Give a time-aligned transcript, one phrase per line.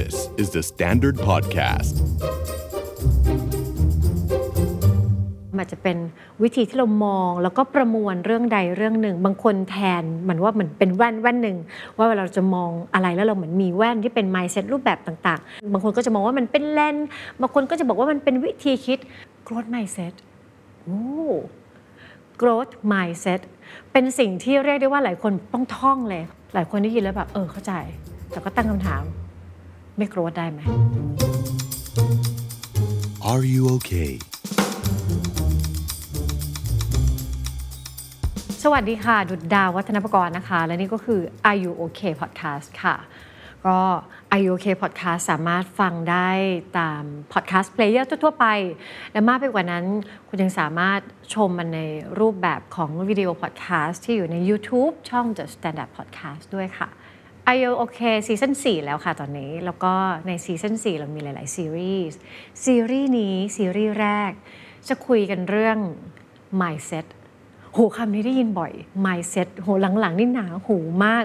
[0.00, 1.94] This is the Standard Podcast.
[5.58, 5.96] มันจะเป็น
[6.42, 11.58] วิธีที่เรามองแล้วก็ประมวลเรื่องใดเรื่องหนึ่ง บางคนแทนเหมือนว่าเหมือนเป็นแว่นแว่นหนึ่ง
[11.96, 16.96] ว่าเวลาเราจะมองอะไรแล้วเราเหมือนมีแว่นที่เป็น mindset รูปแบบต่าง ๆ บางคนก็จะมองว่ามันเป็นเลน
[17.40, 18.98] บางคนก็จะบอกว่ามันเป็นวิธีคิด
[19.46, 20.14] growth mindset
[20.82, 21.02] โอ้
[22.40, 23.40] growth mindset
[23.92, 26.22] เป็นสิ่งที่เรียกได้ว่าหลายคนต้องท่องเลย
[26.54, 27.72] หลายคนได้ยินแล้วแบบเออเข้าใจ
[28.30, 29.04] แต่ก็ตั้งคำถาม
[29.96, 30.60] ไม่ growth ได้ไหม
[33.30, 34.12] Are you okay?
[38.62, 42.96] สวัสดีค่ะ ดุดดาววัฒนประกรณ์นะคะ และนี่ก็คือ Are You Okay Podcast ค่ะ
[43.66, 43.80] ก็
[44.32, 46.28] Are You Okay Podcast สามารถฟังได้
[46.78, 47.02] ตาม
[47.32, 48.46] Podcast Player ทั่วๆไป
[49.12, 49.84] และมากไปกว่านั้น
[50.28, 51.00] คุณยังสามารถ
[51.34, 51.80] ชมมันใน
[52.20, 56.88] รูปแบบของวิดีโอ podcast ที่อยู่ใน YouTube ช่อง The Standard Podcast ด้วยค่ะ
[57.50, 59.94] Are You Okay ซีซั่น4แล้วค่ะตอนนี้ แล้วก็
[60.26, 62.18] ในซีซั่น4เรามีหลาย ๆ ซีรีส์
[62.64, 64.32] ซีรีส์นี้ ซีรีส์แรก
[64.88, 65.78] จะคุยกันเรื่อง
[66.60, 67.06] mindset
[67.72, 68.72] โหคำนี้ได้ยินบ่อย
[69.06, 69.68] mindset โห
[70.00, 71.24] หลัง ๆ นี่หนาหูมาก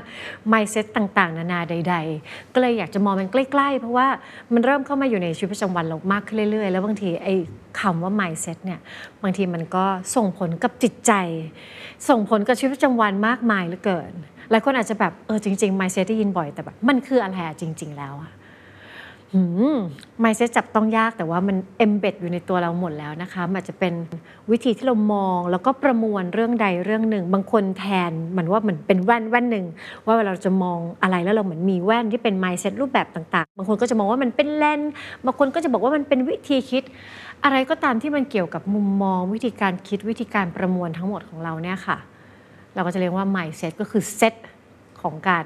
[0.51, 4.07] mindset ต่าง ๆ นานาใด ๆ ก็เลยอยากจะมองมันใกล้ ๆ เพราะว่า
[4.53, 7.35] มันเริ่มเข้ามาอยู่ในชีวิตประจำวันเรามากขึ้นเรื่อย ๆ แล้วบางทีไอ้
[7.79, 8.79] คำว่า mindset เนี่ย
[9.21, 11.13] บางทีมันก็ส่งผลกับจิตใจ
[12.09, 14.13] ส่งผลกับชีวิตประจำวันมากมายเหลือเกิน
[14.51, 18.31] หลายคนอาจจะแบบเออจริงๆ mindset ได้ยินบ่อยแต่แบบมันคืออะไรอะจริง ๆ แล้วอะ
[19.33, 19.41] หื
[19.73, 19.75] ม
[20.23, 23.93] mindset จับต้องยากแต่ว่ามัน embed อยู่ในตัวเราหมดแล้วนะคะมันอาจจะเป็น
[24.51, 29.65] วิธีที่เรามองแล้วก็ประมวลเรื่องใดเรื่องหนึ่ง บางคนแทนเหมือนว่าเหมือนเป็นแว่นแว่นหนึ่ง
[30.05, 34.81] ว่าเวลาเราจะมองอะไรแล้วเราเหมือนมีแว่นที่เป็น mindset รูปแบบต่างๆ บางคนก็จะมองว่ามันเป็นเลน
[35.25, 36.83] บางคนก็จะบอกว่ามันเป็นวิธีคิด
[37.43, 41.97] อะไรก็ตามที่มันเกี่ยวกับมุมมอง วิธีการคิดวิธีการประมวลทั้งหมดของเราเนี่ยค่ะ
[42.75, 44.35] เราก็จะเรียกว่า mindset ก็คือเซต
[45.01, 45.45] ของการ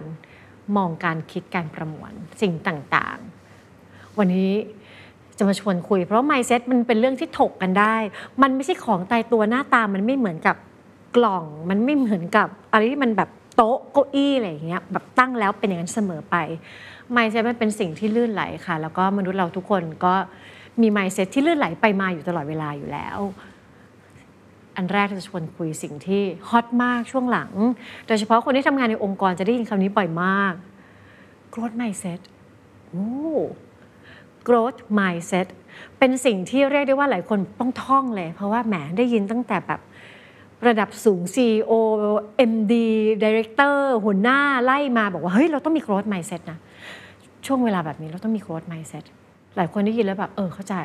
[0.75, 4.51] มองการคิดการประมวลสิ่งต่างๆ วันนี้
[5.37, 7.95] จะมาชวนคุย เพราะ mindset มันเป็นเรื่องที่ถกกันได้
[8.41, 10.55] มันไม่ใช่ของตายตัวหน้าตามันไม่เหมือนกับ
[11.15, 16.35] กล่อง มันไม่เหมือนกับอะไรที่มันแบบโต๊ะเก้าอี้อะไรอย่างเงี้ยแบบตั้งแล้วเป็นอย่างนั้นเสมอไป
[17.15, 20.13] mindset มันเป็นสิ่งที่ลื่นไหลค่ะ แล้วก็มนุษย์เราทุกคนก็
[20.81, 23.19] มี mindset ที่ลื่นไหลไปมาอยู่ตลอดเวลาอยู่แล้ว
[24.75, 27.51] อันแรกจะชวนคุยสิ่งที่ฮอตมากช่วงหลัง
[28.07, 30.53] โดยเฉพาะคนที่ทำงานในองค์กรจะได้ยินคำนี้บ่อยมาก
[31.53, 32.19] growth mindset
[32.89, 33.11] โอ้
[34.47, 35.47] growth mindset
[35.99, 39.79] เป็นสิ่งที่เรียกได้ว่าหลายคนต้องท่องเลย เพราะว่าแหมได้ยินตั้งแต่แบบ
[40.67, 41.73] ระดับสูง CEO
[42.51, 42.73] MD
[43.23, 46.57] Director หัวหน้าไล่มาบอกว่า เฮ้ย เราต้องมี growth mindset นะ
[47.45, 49.03] ช่วงเวลาแบบนี้เราต้องมี growth mindset
[49.55, 50.75] หลายคนได้ยินแล้วแบบ เออเข้าใจ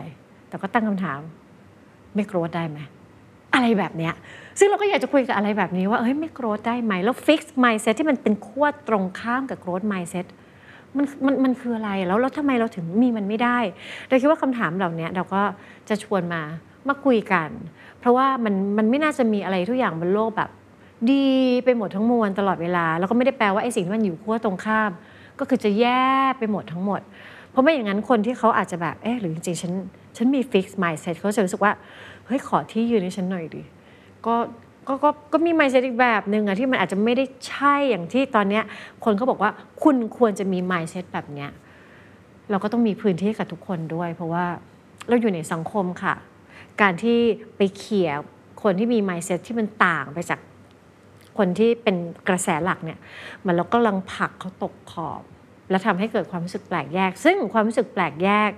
[0.48, 1.20] แต่ก็ตั้งคำถาม
[2.14, 2.78] ไม่ growth ได้ไหม
[3.58, 4.14] อะไรแบบเนี้ย
[4.58, 10.26] ซึ่งเราก็อยากจะคุยกับอะไรแบบนี้ว่าเฮ้ยไม่ growth ได้ไหมแล้ว fix mindset ที่มันเป็นขั้วตรงข้ามกับ growth mindset
[10.96, 13.58] มันมันมันคืออะไรแล้วแล้วทำไมเราถึงมีมันไม่ได้
[14.08, 15.42] เราคิดว่าคำถามเหล่านี้เราก็
[15.88, 16.42] จะชวนมา
[16.88, 17.48] มาคุยกัน
[18.00, 20.50] เพราะว่ามันมันไม่น่าจะมีอะไรทุกอย่างบนโลกแบบ
[21.10, 21.26] ดี
[21.64, 24.90] ไปหมดทั้งมวลตลอดเวลา แล้วก็ไม่ได้แปลว่าไอ้สิ่งที่มันอยู่ขั้วตรงข้าม
[25.38, 26.06] ก็คือจะแย่
[26.38, 27.00] ไปหมดทั้งหมด
[27.50, 29.72] เพราะไม่อย่างนั้นคนที่เขาอาจจะแบบเอ๊ะหรือจริงๆฉัน
[30.16, 31.72] ฉันมี fix mindset เขาจะรู้สึกว่า
[32.28, 33.62] เฮ้ยขอที่ยืนให้ฉันหน่อยดิ
[34.26, 34.34] ก็
[34.88, 38.64] ก็ก็ก็มี mindset อีกแบบหนึ่งอะที่มันอาจจะไม่ได้ใช่อย่างที่ตอนเนี้ย
[39.04, 39.50] คนเขาบอกว่า
[39.82, 41.50] คุณควรจะมี mindset แบบเนี้ย
[42.50, 44.44] เราก็ต้องมีพื้นที่กับทุกคนด้วย เพราะว่า
[45.08, 46.14] เราอยู่ในสังคมค่ะ
[46.80, 47.18] การที่
[47.56, 48.10] ไปเขี่ย
[48.62, 50.40] คนที่มี mindset ที่มันต่างไปจาก
[51.38, 51.96] คนที่เป็น
[52.28, 52.98] กระแสหลักเนี่ย
[53.44, 55.22] มันเราก็กำลังผลักเขาตกขอบ
[55.70, 58.50] และทำให้เกิดความรู้สึกแปลกแยก ซึ่งความรู้สึกแปลกแยก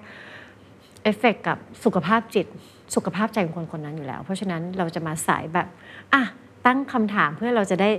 [1.04, 2.46] เอฟเฟกกับสุขภาพจิต
[2.94, 5.66] สุขภาพใจของคนคนนั้นอยู่แล้ว เพราะฉะนั้นเราจะมาสายแบบ
[6.14, 6.22] อะ
[6.66, 7.90] ตั้งคำถามเพื่อเราจะได้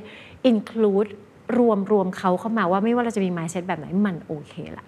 [0.51, 1.09] include
[1.57, 4.85] รวมรวมเขาเข้ามาว่าไม่ว่าเราจะมี mindset แบบไหนมันโอเคละ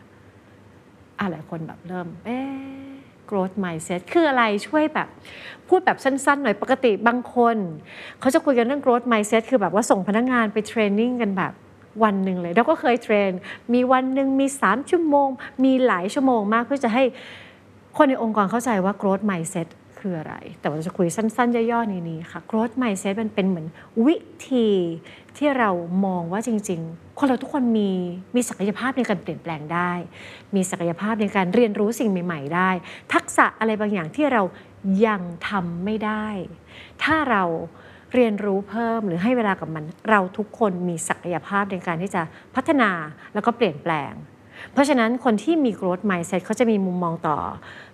[1.19, 2.91] อะหลายคนแบบเริ่ม เอ๊ะ
[3.29, 5.07] growth mindset คืออะไรช่วยแบบ
[5.68, 7.56] พูดแบบสั้นๆ หน่อยปกติบางคน
[8.19, 11.53] เขาจะคุยกันเรื่อง growth mindset คือแบบว่าส่งพนักงานไปเทรนนิ่งกันแบบ
[12.03, 13.29] วันหนึ่งเลยเราก็เคยเทรน
[13.73, 15.29] มีวันหนึ่งมี 3 ชั่วโมง
[15.63, 17.03] มีหลายชั่วโมงมากเพื่อจะให้
[17.97, 19.67] คนในองค์กรเข้าใจว่า growth mindset
[19.99, 23.67] คืออะไร แต่ว่าเราจะคุยสั้นๆ ย่อๆในนี้ค่ะ growth mindset มันเป็นเหมือน
[24.05, 24.17] วิ
[24.49, 24.69] ธี
[25.37, 25.69] ที่เรา
[26.05, 27.90] มองว่าจริง ๆ คนเราทุกคนมี
[28.35, 29.91] มีศักยภาพในการเปลี่ยนแปลงได้
[30.55, 32.69] มีศักยภาพในการเรียนรู้สิ่งใหม่ ๆ ได้
[33.13, 34.41] ทักษะอะไรบางอย่างที่เรา
[35.05, 36.28] ยังทำไม่ได้
[37.03, 37.43] ถ้าเรา
[38.13, 42.22] เรียนรู้เพิ่มหรือให้เวลากับมัน เราทุกคนมีศักยภาพในการที่จะ
[42.55, 42.89] พัฒนา
[43.34, 44.13] แล้วก็เปลี่ยนแปลง
[44.71, 47.37] เพราะฉะนั้นคนที่มี growth mindset เขาจะมีมุมมองต่อ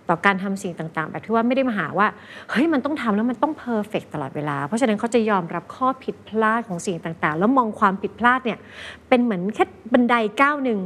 [0.10, 2.07] ต่อการทำสิ่งต่างๆ แบบที่ว่าไม่ได้มาหาว่า
[2.51, 8.60] เฮ้ยมันต้องทำแล้วมันต้อง perfect ตลอดเวลา เพราะฉะนั้นเขาจะยอมรับข้อผิดพลาดของสิ่งต่างๆ แล้วมองความผิดพลาดเนี่ย
[9.10, 10.80] เป็นเหมือนแค่บันไดก้าวหนึ่ง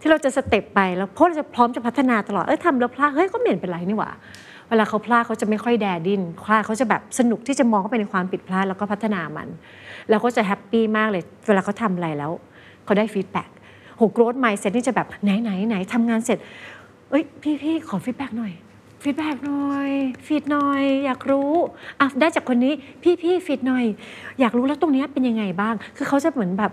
[0.00, 4.10] ที่เราจะ step ไปแล้วเพราะเราจะพร้อมจะพัฒนาตลอดเอ้ยทำแล้วพลาดเฮ้ยก็ไม่เห็นเป็นไรนี่หว่า
[4.68, 9.48] เวลาเขาพลาดเขาจะไม่ค่อยแดดิ้นพลาดเขาจะแบบสนุกที่จะมองเข้าไปในความผิดพลาดแล้วก็พัฒนามัน
[10.10, 12.32] แล้วก็จะ happy มากเลย เวลาเขาทำอะไรแล้ว
[12.84, 13.48] เขาได้ feedback
[13.98, 16.38] โห growth mindset นี่จะแบบไหนไหนไหนทำงานเสร็จ
[17.10, 18.52] เอ้ยพี่พี่ขอ feedback หน่อย
[19.02, 19.90] feedback หน่อย
[20.26, 21.50] feed หน่อย อยากรู้
[22.00, 22.72] อะได้จากคนนี้
[23.02, 23.84] พี่พี่ feed หน่อย
[24.40, 26.72] อยากรู้แล้วตรงนี้เป็นยังไงบ้าง คือเขาจะเหมือนแบบ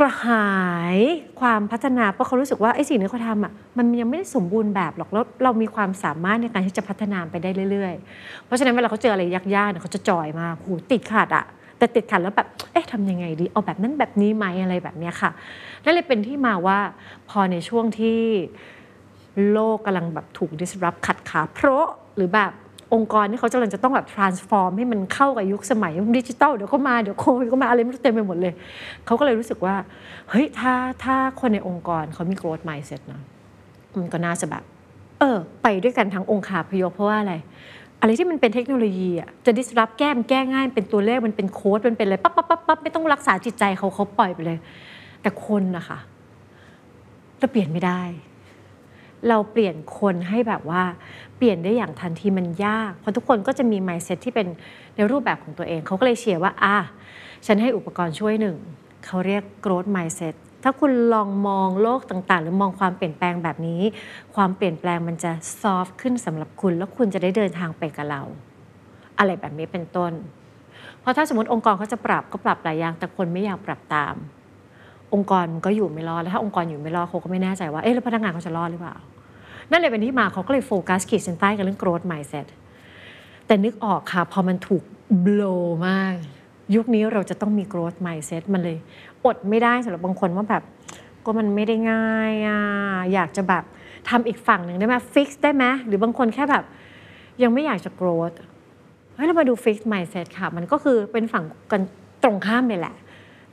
[0.00, 0.48] กระหา
[0.96, 0.98] ย
[1.40, 11.44] ความพัฒนาเพราะเขารู้สึกว่าไอ้สิ่งที่เขาทำอะมันยังไม่ได้สมบูรณ์แบบหรอกแล้วเรามีความสามารถในการที่จะพัฒนาไปได้เรื่อย ๆ เพราะฉะนั้นเวลาเขาเจออะไรยากๆเนี่ยเขาจะ joy มากโหติดขัดอะ
[11.78, 15.30] แต่ติดขัดแล้วแบบเอ๊ะทำยังไงดี เอาแบบนั้นแบบนี้ไหมอะไรแบบเนี้ยค่ะ
[15.84, 16.78] นั่นเลยเป็นที่มาว่า
[17.30, 18.20] พอในช่วงที่
[19.50, 21.86] โลกกำลังแบบถูก disrupt ขัดขาเพราะ
[22.16, 22.52] หรือแบบ
[22.94, 28.52] องค์กรที่เขากำลังจะต้องแบบ transform ให้มันเข้ากับยุคสมัยดิจิตอลเดี๋ยวก็มาเดี๋ยวโควิดก็มาอะไรไม่รู้เต็มไปหมดเลย
[29.06, 29.74] เขาก็เลยรู้สึกว่า
[30.30, 33.20] เฮ้ย ถ้าถ้าคนในองค์กรเขามี growth mindset นะ
[33.98, 34.62] มันก็น่าจะแบบ
[35.18, 37.34] เออ ไปด้วยกันทั้งองค์คาพยพเพราะว่าอะไร
[38.00, 44.58] อะไรที่มันเป็นเทคโนโลยีอะจะ disrupt แก้มแก้ง่ายเป็นตัวเลขมันเป็นโค้ดมันเป็นอะไรปั๊บปั๊บปั๊บปั๊บไม่ต้องรักษาจิตใจเขาเขาปล่อยไปเลย
[45.22, 45.98] แต่คนนะคะ
[47.38, 48.02] เราเปลี่ยนไม่ได้
[49.28, 50.82] เราเปลี่ยนคนให้แบบว่า
[51.36, 54.46] เปลี่ยนได้อย่างทันทีมันยาก เพราะทุกคนก็จะมี mindset ที่เป็น
[54.94, 56.76] ในรูปแบบของตัวเอง เขาก็เลยเชียร์ว่าอะ
[57.46, 58.56] ฉันให้อุปกรณ์ช่วยหนึ่ง
[59.06, 63.82] เขาเรียก growth mindset ถ้าคุณลองมองโลกต่างๆ หรือมองความเปลี่ยนแปลงแบบนี้
[64.34, 65.32] ความเปลี่ยนแปลงมันจะ
[65.62, 68.22] soft ขึ้นสำหรับคุณ แล้วคุณจะได้เดินทางไปกับเรา
[69.18, 70.12] อะไรแบบนี้เป็นต้น
[71.00, 74.14] เพราะถ้าสมมติองค์กรเขาจะปรับก็ปรับหลายอย่าง แต่คนไม่อยากปรับตาม
[75.14, 78.96] องค์กรมันก็อยู่ไม่รอดแล้วถ้าองค์กรอยู่ไม่รอดเขาก็ไม่แน่ใจว่าเอ๊ะแล้วพนักงานเขาจะรอดหรือเปล่า
[79.70, 82.46] นั่นเลยเป็นที่มาเขาก็เลยโฟกัสขีดเส้นใต้กับเรื่อง growth mindset
[83.46, 84.82] แต่นึกออกค่ะพอมันถูก
[85.26, 86.14] blow มาก
[86.74, 88.76] ยุคนี้เราจะต้องมี growth mindset มันเลย
[89.24, 90.62] อดไม่ได้สำหรับบางคนว่าแบบ
[91.24, 92.60] ก็มันไม่ได้ง่ายอะ
[93.12, 93.64] อยากจะแบบ
[94.10, 96.64] ทำอีกฝั่งหนึ่งได้ไหม fix ได้ไหมหรือบางคนแค่แบบ
[97.42, 98.36] ยังไม่อยากจะ growth
[99.14, 101.82] เฮ้ยเรามาดู fix mindset ค่ะ มันก็คือเป็นฝั่งกัน
[102.22, 102.94] ตรงข้ามเลยแหละ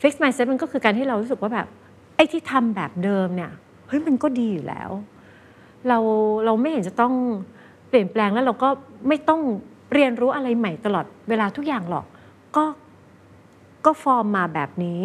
[0.01, 1.67] fix mindset มันก็คือการที่เรารู้สึกว่าแบบ
[2.15, 3.51] ไอ้ที่ทำแบบเดิมเนี่ย
[3.87, 4.89] เฮ้ยมันก็ดีอยู่แล้ว
[5.87, 5.97] เรา
[6.45, 7.13] เราไม่เห็นจะต้อง
[7.89, 8.69] เปลี่ยนแปลงแล้วเราก็
[9.07, 9.41] ไม่ต้อง
[9.93, 12.05] เรียนรู้อะไรใหม่ตลอดเวลาทุกอย่างหรอก
[12.55, 12.63] ก็
[13.85, 15.01] ก็ฟอร์มมาแบบนี้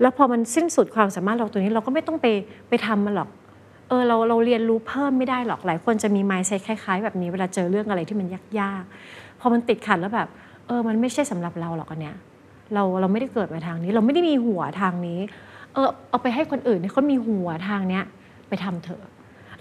[0.00, 2.26] แล้วพอมันสิ้นสุดความสามารถเราตัวนี้เราก็ไม่ต้องไป
[2.68, 3.28] ไปทำมันหรอก
[3.88, 8.26] เออเราเราเรียนรู้เพิ่มไม่ได้หรอกหลายคนจะมี mindset คล้ายๆ แบบนี้เวลาเจอเรื่องอะไรที่มัน
[8.60, 10.28] ยากๆพอมันติดขัดแล้วแบบ
[10.66, 12.16] เออมันไม่ใช่สำหรับเราหรอกอันเนี้ย
[12.74, 15.20] เราเราไม่ได้เกิดมาทางนี้ เราไม่ได้มีหัวทางนี้
[15.72, 18.04] เออเอาไปให้คนอื่นที่เขามีหัวทางเนี้ย
[18.48, 19.02] ไปทำเถอะ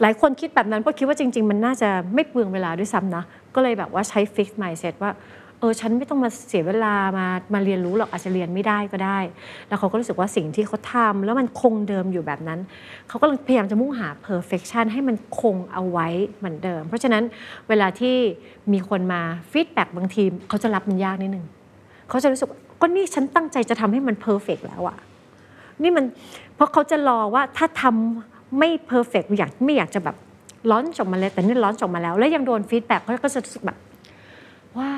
[0.01, 3.23] หลายคนคิดแบบนั้นเพราะคิดว่าจริง ๆ มันน่าจะไม่เปลืองเวลาด้วยซ้ำนะ
[3.55, 5.11] ก็เลยแบบว่าใช้ fix mindset ว่า
[5.59, 9.19] เออฉันไม่ต้องมาเสียเวลามามาเรียนรู้หรอกอาจจะเรียนไม่ได้ก็ได้
[9.67, 12.59] แล้วเขาก็รู้สึกว่าสิ่งที่เขาทำแล้วมันคงเดิมอยู่แบบนั้น
[13.07, 16.07] เขาก็พยายามจะมุ่งหา perfection ให้มันคงเอาไว้
[16.37, 17.23] เหมือนเดิม เพราะฉะนั้น
[17.69, 18.15] เวลาที่
[18.73, 19.21] มีคนมา
[19.51, 21.45] feedback บางทีเขาจะรับมันยากนิดนึง
[22.09, 22.49] เขาจะรู้สึก
[22.81, 24.97] ก็นี่ฉันตั้งใจจะทำให้มัน perfect แล้วอะ
[25.83, 26.05] นี่มัน
[26.55, 30.15] เพราะเขาจะรอว่าถ้าทำไม่ perfect อยากไม่อยากจะแบบ
[30.69, 33.77] launch ออกมาเลยแต่นี่ launch ออกมาแล้ว แล้วยังโดน feedback เขาก็จะรู้สึกแบบ
[34.77, 34.89] ว่า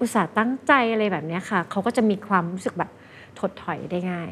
[0.00, 2.90] อุตส่าห์ตั้งใจอะไรแบบนี้ค่ะ เขาก็จะมีความรู้สึกแบบ
[3.38, 4.30] ถดถอยได้ง่าย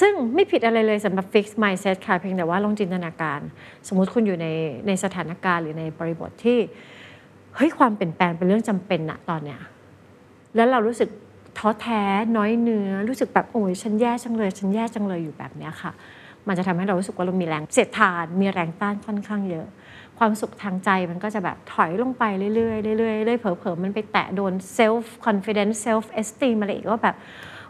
[0.00, 3.40] ซึ่งไม่ผิดอะไรเลยสำหรับ fixed mindset ค่ะเพียงแต่ว่าลองจินตนาการ
[3.88, 4.46] สมมุติคุณอยู่ใน
[4.86, 6.58] ในสถานการณ์หรือในบริบทที่
[7.56, 9.60] เฮ้ยความเปลี่ยนแปลงเป็นเรื่องจำเป็นอะตอนเนี้ย
[10.56, 11.08] แล้วเรารู้สึก
[11.58, 12.02] ท้อแท้
[12.36, 15.92] น้อยเนื้อ รู้สึกแบบโอ้ยฉันแย่จังเลย ฉันแย่จังเลยอยู่แบบเนี้ยค่ะ
[16.48, 19.66] มันจะทำให้เรารู้สึกว่าเรามีแรงเสียดทาน มีแรงต้านค่อนข้างเยอะ
[20.18, 27.16] ความสุขทางใจมันก็จะแบบถอยลงไปเรื่อยๆเรื่อยๆเรื่อยๆเผลอๆมันไปแตะโดน self confidence self esteem อะไรอีกว่าแบบ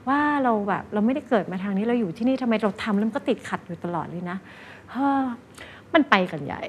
[0.09, 4.37] ว่าเราแบบเราไม่ได้เกิดมาทางนี้เราอยู่ที่นี่ทำไมเราทำแล้วมันก็ติดขัดอยู่ตลอดเลยนะ
[4.91, 5.25] เฮ้อ
[5.95, 6.63] มันไปกันใหญ่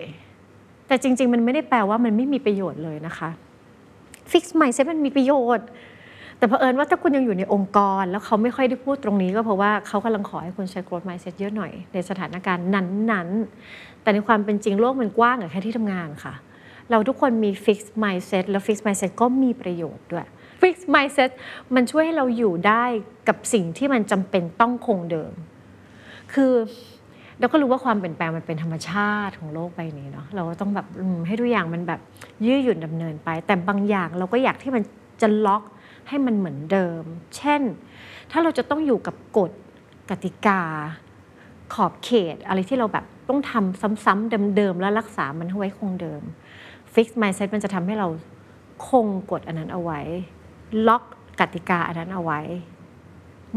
[0.88, 3.29] แต่จริง ๆ มันไม่ได้แปลว่ามันไม่มีประโยชน์เลยนะคะ
[4.31, 5.67] fix mindset มันมีประโยชน์
[6.37, 16.33] แต่เผอิญว่าถ้าคุณยังอยู่ในองค์กร แล้วเขาไม่ค่อยได้พูดตรงนี้ก็เพราะว่าเขากำลังขอให้คุณใช้ growth mindset เยอะหน่อยในสถานการณ์นั้นๆ แต่ในความเป็นจริงโลกมันกว้างกับแค่ที่ทำงานค่ะ
[16.91, 20.27] เราทุกคนมี fixed mindset แล้ว fixed mindset ก็มีประโยชน์ด้วย
[20.61, 21.31] fixed mindset
[21.75, 22.83] มันช่วยให้เราอยู่ได้
[23.27, 25.33] กับสิ่งที่มันจำเป็นต้องคงเดิม
[26.33, 26.53] คือ
[27.39, 30.87] เราก็รู้ว่าความเปลี่ยนแปลงมันเป็นธรรมชาติของโลกใบนี้เนาะเราก็ต้องแบบ
[31.27, 31.99] ให้ทุกอย่างมันแบบ
[32.45, 34.83] ยืดหยุ่นดำเนินไป แต่บางอย่างเราก็อยากที่มัน
[35.21, 35.63] จะล็อก
[36.07, 37.03] ให้มันเหมือนเดิม
[37.38, 37.62] เช่น
[38.31, 39.51] ถ้าเราจะต้องอยู่กับกฎ
[40.09, 40.62] กติกา
[41.74, 46.21] ขอบเขต อะไรที่เราแบบต้องทำซ้ำๆเดิมๆแล้วรักษามันไว้คงเดิม
[46.93, 48.07] fixed mindset มันจะทำให้เรา
[48.88, 50.01] คงกฎอันนั้นเอาไว้
[50.88, 51.03] ล็อก
[51.39, 52.41] กติกาอันนั้นเอาไว้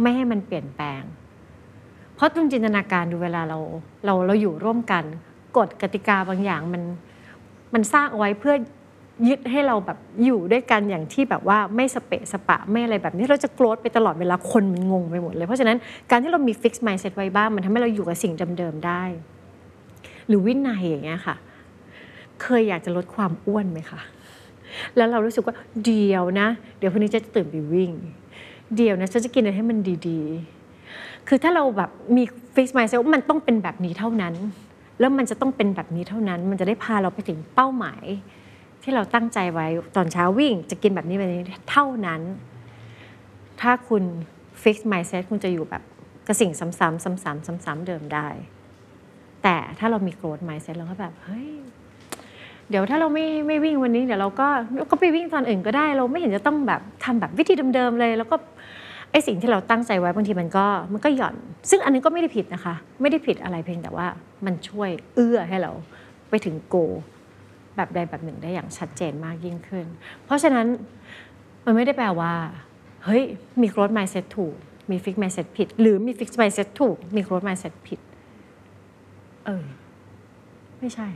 [0.01, 1.03] ไม่ให้มันเปลี่ยนแปลง
[2.15, 3.59] เพราะต้องจินตนาการดูเวลาเรา
[4.05, 5.05] เราเราอยู่ร่วมกัน
[5.59, 6.83] กฎกติกาบางอย่างมัน
[7.75, 8.55] มันสร้างเอาไว้เพื่อ
[9.29, 15.77] ยึดให้เราแบบอยู่ด้วยกันอย่างที่แบบว่าไม่สเปะสปะไม่อะไรแบบนี้เราจะ growth ไปตลอดเวลาคนมันงงไปหมดเลย เพราะฉะนั้น
[16.11, 19.03] การที่เรามี fix mindset ไว้บ้างมันทำให้เราอยู่กับสิ่งเดิมๆได้
[20.29, 21.37] หรือวินัยอย่างเงี้ยค่ะ
[22.43, 24.01] เคยอยากจะลดความอ้วนไหมคะ
[24.97, 25.55] แล้วเรารู้สึกว่า
[25.87, 26.49] เดี๋ยวนะ
[26.79, 27.93] เดี๋ยวพรุ่งนี้จะตื่นไปวิ่ง
[28.77, 32.23] เดี๋ยวนะฉันจะกินอะไรให้มันดีๆ คือถ้าเราแบบมี
[32.55, 34.35] fix mindset ว่ามันต้องเป็นแบบนี้เท่านั้น
[35.01, 38.05] แล้วมันจะต้องเป็นแบบนี้เท่านั้น มันจะได้พาเราไปถึงเป้าหมาย
[38.89, 39.67] ที่เราตั้งใจไว้
[39.97, 42.21] ตอนเช้าวิ่ง จะกินแบบนี้แบบนี้เท่านั้น
[43.61, 44.03] ถ้าคุณ
[44.63, 45.83] ฟิกซ์มายเซ็ตคุณจะอยู่แบบ
[46.27, 48.29] กับสิ่งซ้ำๆซ้ำๆซ้ำๆเดิมได้
[49.43, 51.49] แต่ถ้าเรามีโกรธมายเซ็ตเราก็แบบเฮ้ย
[52.69, 54.49] เดี๋ยวถ้าเราไม่ไม่วิ่งวันนี้เดี๋ยวเราก็
[54.91, 58.37] ก็ไปวิ่งตอนอื่นก็ได้ เราไม่เห็นจะต้องแบบทำแบบวิธีเดิมๆเลย แล้วก็
[59.11, 61.37] ไอสิ่งที่เราตั้งใจไว้บางทีมันก็มันก็หย่อน
[61.71, 64.07] ซึ่งอันนี้ก็ไม่ได้ผิดนะคะ ไม่ได้ผิดอะไรเพียงแต่ว่า
[64.45, 65.73] มันช่วยเอื้อให้เรา
[66.29, 66.77] ไปถึงโก
[67.79, 69.87] แบบใดแบบหนึ่งได้อย่างชัดเจนมากยิ่งขึ้น
[70.25, 70.67] เพราะฉะนั้น
[71.65, 72.33] มันไม่ได้แปลว่า
[73.05, 73.23] เฮ้ย
[73.61, 74.57] มี growth mindset ถูก
[74.91, 78.01] มี fix mindset ผิด หรือมี fix mindset ถูก มี growth mindset ผิด
[79.47, 79.65] เออ
[80.81, 81.09] ไม่ใช่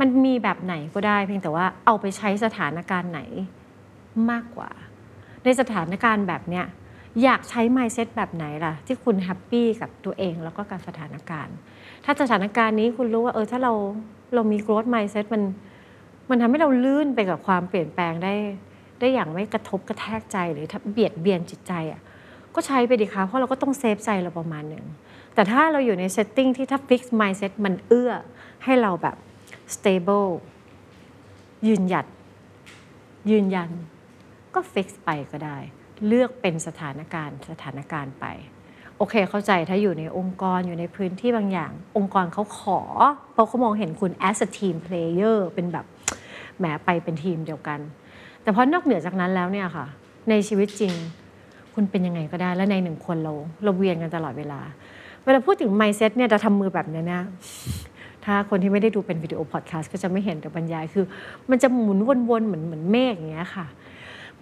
[0.00, 3.20] มันมีแบบไหนก็ได้ เพียงแต่ว่าเอาไปใช้สถานการณ์ไหน
[4.30, 4.70] มากกว่า
[5.44, 6.64] ในสถานการณ์แบบเนี้ย
[7.22, 11.56] อยากใช้ mindset แบบไหนล่ะ ที่คุณแฮปปี้กับตัวเองแล้วก็กับสถานการณ์
[12.04, 13.72] ถ้าสถานการณ์นี้คุณรู้ว่าเออถ้าเรา
[14.34, 15.42] เรามี growth mindset มัน
[16.30, 18.34] มันทำให้เราลื่นไปกับความเปลี่ยนแปลงได้
[19.00, 22.00] ได้อย่างไม่กระทบกระแทกใจหรือเบียดเบียนจิตใจอะ
[22.54, 24.84] ก็ใช้ไปดีค่ะเพราะเราก็ต้อง save ใจเราประมาณหนึ่ง
[25.34, 28.12] แต่ถ้าเราอยู่ใน setting ที่ถ้า fix mindset มันเอื้อ
[28.64, 29.16] ให้เราแบบ
[29.74, 30.30] stable
[31.66, 32.06] ยืนหยัด
[33.30, 33.70] ยืนยัน
[34.54, 35.58] ก็ fix ไปก็ได้
[36.06, 38.26] เลือกเป็นสถานการณ์สถานการณ์ไป
[38.96, 42.80] โอเคเข้าใจถ้าอยู่ในองค์กรอยู่ในพื้นที่บางอย่าง องค์กรเขาขอ
[43.32, 45.86] เพราะเขามองเห็นคุณ as a team player เป็นแบบ
[46.58, 47.80] แหมไปเป็นทีมเดียวกัน
[48.42, 49.86] แต่พอนอกเหนือจากนั้นแล้วเนี่ยค่ะ
[50.30, 50.92] ในชีวิตจริง
[51.74, 53.32] คุณเป็นยังไงก็ได้และในหนึ่งคนเรา
[53.64, 54.60] เราเวียนกันตลอดเวลา
[55.24, 57.22] เวลาพูดถึง mindset เนี่ยจะทำมือแบบนี้นะ
[58.24, 61.04] ถ้าคนที่ไม่ได้ดูเป็นวิดีโอพอดแคสต์ก็จะไม่เห็นแต่บรรยายคือ
[61.50, 61.98] มันจะหมุน
[62.30, 63.66] วนๆเหมือนเหมือนเมฆอย่างเงี้ยค่ะ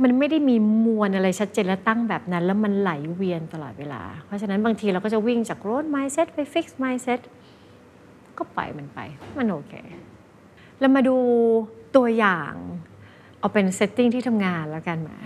[0.02, 7.20] มันไม่ได้มีมวลอะไรชัดเจนและตั้งแบบนั้น แล้วมันไหลเวียนตลอดเวลา เพราะฉะนั้นบางทีเราก็จะวิ่งจาก growth mindset ไป fix mindset
[8.38, 8.98] ก็ปล่อยมันไป
[9.38, 9.74] มันโอเค
[10.80, 11.16] แล้วมาดู
[11.96, 12.52] ตัวอย่าง
[13.38, 15.18] เอาเป็น setting ที่ทำงานแล้วกันมา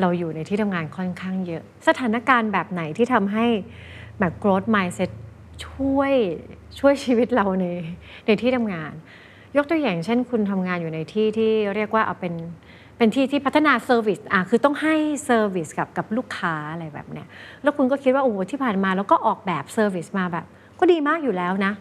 [0.00, 3.46] เราอยู่ในที่ทำงานค่อนข้างเยอะ สถานการณ์แบบไหนที่ทำให้
[4.18, 5.10] แบบ growth mindset
[5.66, 6.14] ช่วย
[6.78, 7.66] ช่วยชีวิตเราใน
[8.26, 8.92] ในที่ทำงาน
[9.56, 12.34] ยกตัวอย่างเช่น คุณทำงานอยู่ในที่ที่เรียกว่าเอาเป็น
[12.98, 14.94] เป็นที่ที่พัฒนา service อะคือต้องให้
[15.24, 17.26] service กับกับลูกค้าอะไรแบบเนี้ย
[17.62, 20.44] แล้วคุณก็คิดว่าโอ้ที่ผ่านมาแล้วก็ออกแบบ service มาแบบ
[20.78, 21.72] ก็ดีมากอยู่แล้วนะ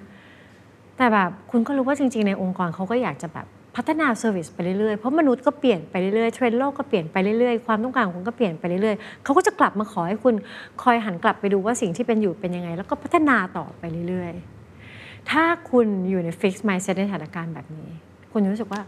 [0.97, 10.35] แต่แบบคุณก็รู้ว่าจริง ๆ ในองค์กรเขาก็อยากจะแบบพัฒนา service ไปเรื่อยๆ เพราะมนุษย์ก็เปลี่ยนไปเรื่อยๆ เทรนด์โลกก็เปลี่ยนไปเรื่อยๆ ความต้องการของคุณก็เปลี่ยนไปเรื่อยๆ เขาก็จะกลับมาขอให้คุณ
[10.83, 17.89] คอยหันกลับไปดูว่าสิ่งที่เป็นอยู่เป็นยังไง แล้วก็พัฒนาต่อไปเรื่อยๆ ถ้าคุณอยู่ใน fixed mindset ในสถานการณ์แบบนี้
[18.31, 18.81] คุณจะรู้สึกว่า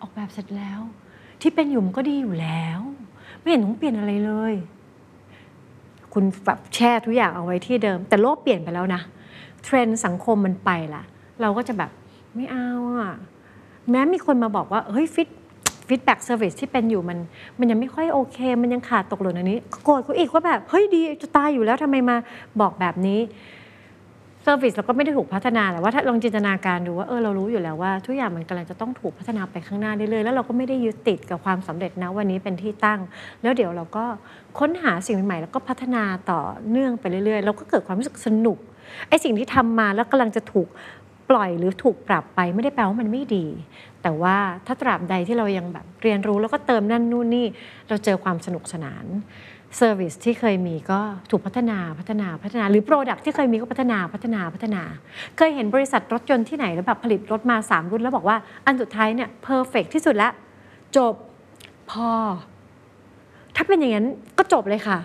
[0.00, 0.80] ออกแบบเสร็จแล้ว
[1.42, 2.80] ที่เป็นอยู่มันก็ดีอยู่แล้ว
[3.40, 4.54] ไม่เห็นต้องเปลี่ยนอะไรเลย
[6.12, 9.00] คุณแบบแช่ทุกอย่างเอาไว้ที่เดิม แต่โลกเปลี่ยนไปแล้วนะ
[9.64, 11.02] เทรนด์สังคมมันไปละ
[11.40, 11.90] เราก็จะแบบ
[12.34, 12.68] ไม่เอา
[13.00, 13.14] อะ
[13.90, 15.28] แม้มีคนมาบอกว่าเฮ้ย feed
[15.88, 17.18] feedback service ที่เป็นอยู่มัน
[17.58, 22.16] มันยังไม่ค่อยโอเค มันยังขาดตกหล่นอันนี้โกรธเขาอีกว่าแบบ เฮ้ยดีจะตายอยู่แล้วทำไมมา
[22.60, 23.20] บอกแบบนี้
[24.42, 33.00] เซอร์วิสเราก็ไม่ได้ถูกพัฒนาแต่ว่าถ้าลองจินตนาการดูว่าเออเรารู้อยู่แล้วว่าทุกอย่างมันกำลังจะต้องถูกพัฒนาไปข้างหน้าเรื่อยๆแล้วเราก็ไม่ได้ยึดติดกับความสำเร็จนะวันนี้เป็นที่ตั้ง
[33.42, 34.04] แล้วเดี๋ยวเราก็
[34.58, 38.58] ค้นหาสิ่งใหม่แล้วก็พัฒนาต่อเนื่องไปเรื่อยๆเราก็เกิดความรู้สึกสนุก
[39.08, 40.68] ไอ้สิ่งที่ทำมาแล้วกำลังจะถูก
[41.30, 43.46] ปล่อยหรือถูกปรับไปไม่ได้แปลว่ามันไม่ดี
[44.02, 47.46] แต่ว่าถ้าตราบใดที่เรายังแบบเรียนรู้แล้วก็เติมนั่นนู่นนี่
[47.88, 49.04] เราเจอความสนุกสนาน
[49.76, 51.00] service ที่เคยมีก็
[51.30, 54.82] ถูกพัฒนาพัฒนาพัฒนา หรือ product ที่เคยมีก็พัฒนาพัฒนาพัฒนา
[55.36, 58.36] เคยเห็นบริษัทรถยนต์ที่ไหนแล้วแบบผลิตรถมา 3 รุ่นแล้วบอกว่า
[58.66, 60.32] อันสุดท้ายเนี่ย perfect ที่สุดแล้ว
[60.96, 61.14] จบ
[61.90, 62.10] พอ
[63.56, 64.06] ถ้าเป็นอย่างนั้น
[64.38, 64.98] ก็จบเลยค่ะ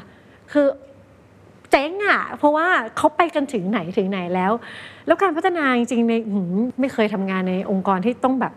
[0.51, 0.67] คือ
[1.71, 4.51] เจ๊งอะ เพราะว่าเขาไปกันถึงไหนถึงไหนแล้ว
[5.07, 6.13] แล้วการพัฒนาจริงๆใน
[6.79, 8.53] ไม่เคยทำงานในองค์กรที่ต้องแบบ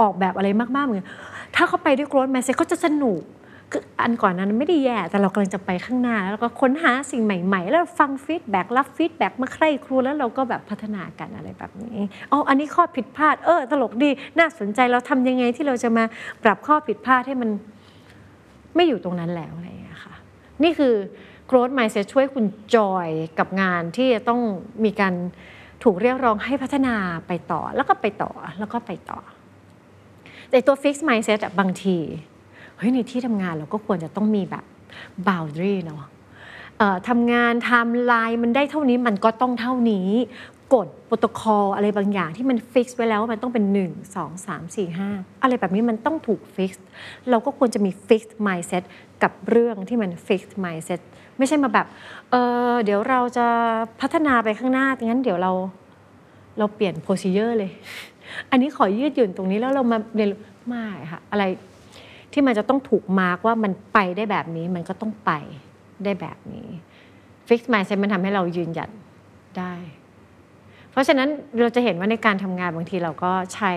[0.00, 1.08] ออกแบบอะไรมากๆเหมือน
[1.56, 3.20] ถ้าเขาไปด้วย growth mindset ก็จะสนุก
[4.00, 11.98] อันก่อนนั้นไม่ได้แย่แต่เรากำลังจะไปข้างหน้า แล้วก็ค้นหาสิ่งใหม่ ๆ แล้วฟัง feedback รับ feedback มาใคร่ครวญแล้วเราก็แบบพัฒนากันอะไรแบบนี้
[12.30, 16.04] อ๋ออันนี้ข้อผิดพลาดเออตลกดี น่าสนใจเราทำยังไงที่เราจะมา
[16.44, 17.50] ปรับข้อผิดพลาดให้มัน
[18.74, 20.14] ไม่อยู่ตรงนั้นแล้วอะไรอย่างเงี้ยค่ะ
[20.62, 20.94] นี่คือ
[21.50, 24.40] growth mindset ช่วยคุณ enjoy กับงานที่จะต้อง
[24.84, 25.14] มีการ
[25.82, 26.94] ถูกเรียกร้องให้พัฒนา
[27.26, 29.20] ไปต่อแล้วก็ไปต่อแล้วก็ไปต่อ
[30.50, 31.98] แต่ตัว fixed mindset บางที
[32.82, 34.64] เฮ้ยในที่ทำงานเราก็ควรจะต้องมีแบบ
[35.26, 36.02] boundary เนาะ
[36.78, 40.08] เอ่อทำงานไทม์ไลน์มันได้เท่านี้มันก็ต้องเท่านี้
[40.74, 46.84] กฎโปรโตคอลอะไรบางอย่างที่มัน fix ไว้แล้วว่ามันต้องเป็น 1 2 3 4 5 อะไรแบบนี้มันต้องถูก fix
[47.30, 48.82] เราก็ควรจะมี fixed mindset
[49.22, 51.00] กับเรื่องที่มัน fixed mindset
[51.38, 51.86] ไม่ใช่มาแบบ
[52.30, 52.34] เอ
[52.72, 53.46] อเดี๋ยวเราจะ
[54.00, 55.52] พัฒนาไปข้างหน้างั้นเดี๋ยวเรา
[56.58, 57.70] เราเปลี่ยน procedure เลย
[58.50, 60.30] อันนี้ขอยืดหยุ่นตรงนี้แล้วเรามาเรียน
[60.66, 61.44] ไม่ค่ะอะไร
[62.32, 65.30] ที่มันจะต้องถูกมาร์กว่ามันไปได้แบบนี้มันก็ต้องไป
[66.04, 66.68] ได้แบบนี้
[67.48, 68.90] fixed mindset มันทำให้เรายืนหยัด
[69.58, 69.74] ได้
[70.90, 71.28] เพราะฉะนั้น
[71.60, 73.72] เราจะเห็นว่าในการทำงานบางทีเราก็ใช้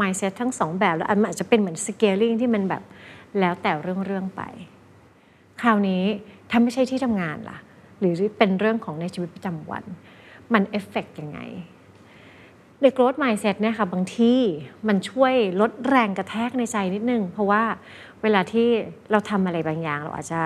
[0.00, 2.82] mindset ทั้งสองแบบ แล้วอันอาจจะเป็นเหมือน scaling ที่มันแบบ
[3.40, 4.42] แล้วแต่เรื่องๆไป
[5.60, 6.02] คราวนี้
[6.50, 7.58] ถ้าไม่ใช่ที่ทำงานล่ะ
[7.98, 9.84] หรือเป็นเรื่องของในชีวิตประจำวัน
[10.52, 11.38] มันเอฟเฟกยังไง
[12.82, 14.40] ใน growth mindset เนี่ยค่ะบางที่
[14.88, 17.62] มันช่วยลดแรงกระแทกในใจนิดนึง เพราะว่า
[18.22, 18.68] เวลาที่
[19.10, 20.40] เราทำอะไรบางอย่างเราอาจจะ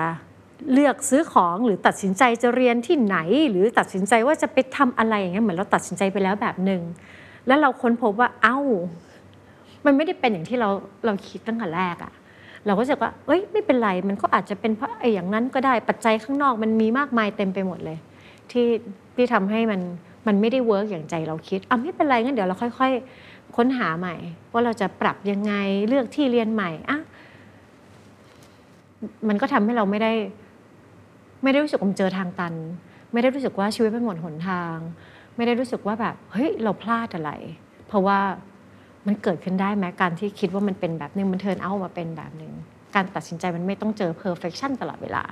[0.71, 3.17] เลือกซื้อของหรือตัดสินใจจะเรียนที่ไหน
[3.49, 6.81] หรือตัดสินใจว่าจะไปทำอะไรอย่างเงี้ยเหมือนเราตัดสินใจไปแล้วแบบหนึ่ง
[7.47, 8.57] แล้วเราค้นพบว่าเอ้า
[9.85, 10.69] มันไม่ได้เป็นอย่างที่เรา
[11.05, 12.13] เราคิดตั้งแต่แรกอะ
[12.65, 17.97] เราก็จะว่าเอ้ยไม่เป็นไร มันก็อาจจะเป็นเพราะไอ้อย่างนั้นก็ได้ปัจจัยข้างนอกมันมีมากมายเต็มไปหมดเลย
[18.51, 18.65] ที่
[19.15, 19.81] ที่ทำให้มัน
[20.27, 22.91] มันไม่ได้เวิร์กอย่างใจเราคิดอะไม่เป็นไรงั้นเดี๋ยวเราค่อย
[23.23, 24.15] ๆ ค้นหาใหม่
[24.51, 25.53] ว่าเราจะปรับยังไง
[25.87, 26.99] เลือกที่เรียนใหม่อะ
[29.27, 30.11] มันก็ทำให้เราไม่ได้
[31.43, 32.53] ไม่ได้รู้สึกว่ามันเจอทางตัน
[33.13, 34.75] ไม่ได้รู้สึกว่าชีวิตเป็นหมดหนทาง
[35.35, 37.31] ไม่ได้รู้สึกว่าแบบเฮ้ยเราพลาดอะไร
[37.87, 38.19] เพราะว่า
[39.07, 42.53] มันเกิดขึ้นได้แม้การที่คิดว่ามันเป็นแบบนึงมัน turn out มาเป็นแบบนึง
[42.95, 45.23] การตัดสินใจมันไม่ต้องเจอ perfection ตลอดเวลา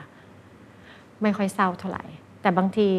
[1.22, 2.04] ไม่ค่อยเศร้าเท่าไหร่
[2.42, 2.90] แต่บางที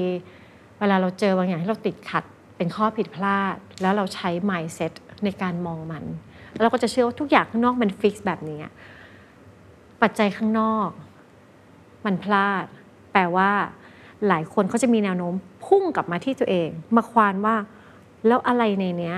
[0.80, 2.24] เวลาเราเจอบางอย่างที่เราติดขัด
[2.56, 4.92] เป็นข้อผิดพลาด แล้วเราใช้ mindset
[5.24, 6.04] ในการมองมัน
[6.62, 8.60] เราก็จะเชื่อว่าทุกอย่างข้างนอกมัน fix แบบนี้
[10.02, 10.88] ปัจจัยข้างนอก
[12.06, 12.64] มันพลาด
[13.12, 13.50] แปลว่า
[14.28, 15.34] หลายคนเขาจะมีแนวโน้ม
[15.64, 17.56] พุ่งกลับมาที่ตัวเอง มาควานว่า
[18.26, 19.16] แล้วอะไรในเนี้ย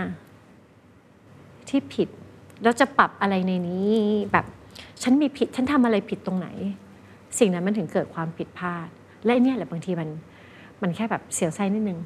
[1.68, 2.08] ที่ผิด
[2.62, 3.92] แล้วจะปรับอะไรในนี้
[4.32, 4.46] แบบ
[5.02, 6.48] ฉันมีผิด ฉันทำอะไรผิดตรงไหน
[7.38, 8.88] สิ่งนั้นมันถึงเกิดความผิดพลาด
[9.24, 10.08] และเนี่ยแหละบางทีมัน
[10.82, 11.98] มันแค่แบบเสียวไส้นิดนึง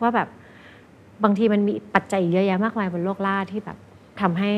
[0.00, 0.28] ว่าแบบ
[1.24, 3.78] บางทีมันมีปัจจัยเยอะแยะมากมายบนโลกล่าที่แบบ
[4.20, 4.52] ทำให้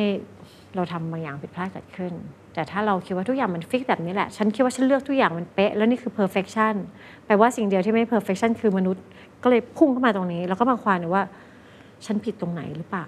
[0.75, 2.13] เราทำบางอย่างผิดพลาดเกิดขึ้น
[2.55, 6.75] แต่ถ้าเราคิดว่าทุกอย่างมันฟิกแบบนี้แหละ ฉันคิดว่าฉันเลือกทุกอย่างมันเป๊ะ แล้วนี่คือ perfection
[7.27, 9.05] แปลว่าสิ่งเดียวที่ไม่ perfection คือมนุษย์
[9.43, 11.25] ก็เลยพุ่งเข้ามาตรงนี้ แล้วก็มาควานว่า
[12.07, 13.07] ฉันผิดตรงไหนหรือเปล่า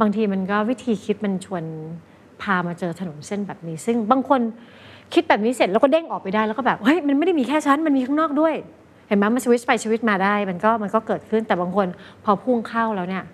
[0.00, 1.64] บางทีมันก็วิธีคิดมันชวน
[2.42, 4.40] พามาเจอถนนเส้นแบบนี้ ซึ่งบางคน
[5.14, 8.54] คิดแบบนี้เสร็จแล้วก็เด้งออกไปได้แล้วก็แบบเฮ้ยมันไม่ได้มีแค่ฉันมันมีข้างนอกด้วย
[9.08, 11.86] เห็นไหมมันสวิตชไปสวิตช์มาได้มันก็มันก็เกิดขึ้นแต่บางคน
[12.24, 13.24] พอพุ่งเข้าแล้วเนี่ย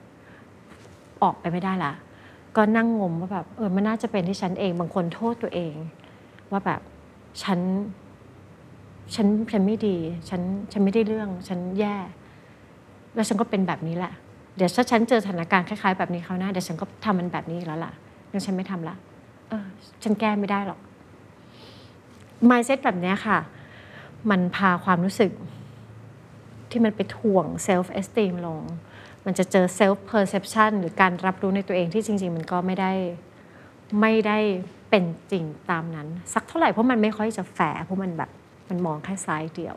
[1.22, 1.92] ออกไปไม่ได้ละ
[2.56, 5.74] ก็นั่งงมว่าแบบเออมันน่าจะเป็นที่ฉันเองบางคนโทษตัวเอง
[6.50, 6.80] ว่าแบบ
[7.42, 7.60] ฉัน
[9.14, 9.96] ฉันฉันไม่ดี
[10.28, 10.40] ฉัน
[10.72, 11.96] ฉันไม่ได้เรื่องฉันแย่
[13.14, 14.12] แล้วฉันก็เป็นแบบนี้แหละ
[14.56, 17.92] เดี๋ยวถ้าฉันเจอสถานการณ์คล้ายๆแบบนี้เขาวหน้าเดี๋ยวฉันก็ทำมันแบบนี้แล้วล่ะ
[18.30, 18.94] งั้นฉันไม่ทำละ
[19.48, 19.64] เออ
[20.02, 20.78] ฉันแก้ไม่ได้หรอก
[22.50, 23.38] mindset แบบนี้ค่ะ
[24.30, 25.30] มันพาความรู้สึก
[26.70, 28.60] ที่มันไปถ่วง self esteem ลง
[29.24, 32.92] มันจะเจอ self perception หรือการรับรู้ในตัวเองที่จริง ๆ มันก็ไม่ได้
[34.00, 34.38] ไม่ได้
[34.90, 38.30] เป็นจริงตามนั้น สักเท่าไหร่เพราะมันไม่ค่อยจะแฝงเพราะมันแบบ
[38.68, 39.76] มันมองแค่ซ้ายเดียว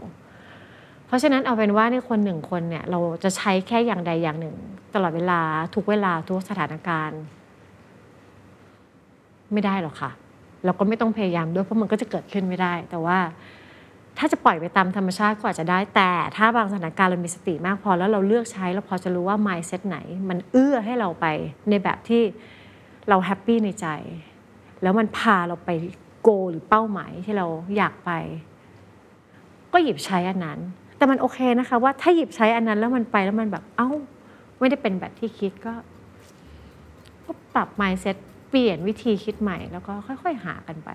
[1.08, 4.56] เพราะฉะนั้นเอาเป็นว่าในคนหนึ่งคนเนี่ยเราจะใช้แค่อย่างใดอย่างหนึ่ง
[4.94, 5.42] ตลอดเวลา
[5.76, 7.22] ทุกเวลาทุกสถานการณ์
[9.54, 10.12] ไม่ได้หรอกค่ะ
[10.66, 13.20] เราก็ไม่ต้องพยายามด้วยเพราะมันก็จะเกิดขึ้นไม่ได้ แต่ว่า
[14.18, 19.98] ถ้าจะปล่อยไปตามธรรมชาติก็อาจจะได้ แต่ถ้าบางสถานการณ์เรามีสติมากพอแล้วเราเลือกใช้เราพอจะรู้ว่า mindset ไหน
[20.30, 21.26] มันเอื้อให้เราไป
[21.70, 22.22] ในแบบที่
[23.10, 23.88] เราแฮปปี้ในใจ
[24.82, 25.70] แล้วมันพาเราไป
[26.22, 27.48] โกหรือเป้าหมายที่เรา
[27.78, 28.12] อยากไป
[29.74, 30.60] ก็หยิบใช้อันนั้น
[30.98, 33.90] แต่มันโอเคนะคะ ว่าถ้าหยิบใช้อันนั้นแล้วมันไปแล้วมันแบบเอ้า
[34.60, 35.74] ไม่ได้เป็นแบบที่คิดก็
[37.26, 38.18] ก็ปรับ mindset
[38.52, 40.90] เปลี่ยนวิธีคิดใหม่แล้วก็ค่อย ๆ หากันไป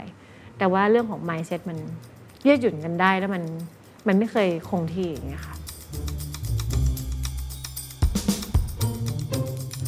[0.58, 1.78] แต่ว่าเรื่องของ mindset มัน
[2.46, 3.42] ยืดหยุ่นกันได้แล้วมัน
[4.06, 5.54] มันไม่เคยคงที่อย่างเงี้ยค่ะ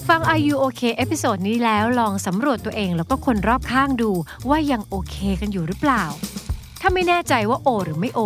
[0.08, 4.10] ฟัง Are You OK episode นี้แล้วลองสำรวจตัวเองแล้วก็คนรอบข้างดู
[4.48, 6.04] ว่ายังโอเคกันอยู่หรือเปล่า
[6.80, 8.20] ถ้าไม่แน่ใจว่าโอ หรือไม่โอ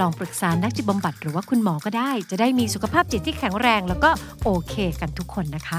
[0.00, 4.10] ลองปรึกษานักจิตบำบัดหรือว่าคุณหมอก็ได้ จะได้มีสุขภาพจิตที่แข็งแรง แล้วก็
[4.44, 5.70] โอเคกันทุกคนนะค